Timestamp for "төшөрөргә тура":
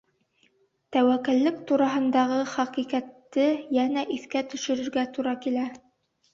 4.55-5.39